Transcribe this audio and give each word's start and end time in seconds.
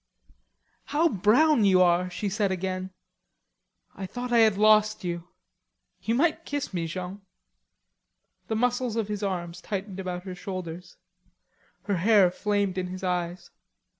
"How 0.85 1.07
brown 1.09 1.63
you 1.63 1.83
are!" 1.83 2.09
she 2.09 2.27
said 2.27 2.51
again. 2.51 2.89
"I 3.93 4.07
thought 4.07 4.31
I 4.33 4.39
had 4.39 4.57
lost 4.57 5.03
you.... 5.03 5.27
You 6.01 6.15
might 6.15 6.43
kiss 6.43 6.73
me, 6.73 6.87
Jean." 6.87 7.21
The 8.47 8.55
muscles 8.55 8.95
of 8.95 9.09
his 9.09 9.21
arms 9.21 9.61
tightened 9.61 9.99
about 9.99 10.23
her 10.23 10.33
shoulders. 10.33 10.97
Her 11.83 11.97
hair 11.97 12.31
flamed 12.31 12.79
in 12.79 12.87
his 12.87 13.03
eyes. 13.03 13.51